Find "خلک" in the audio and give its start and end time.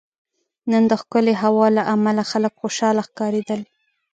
2.31-2.53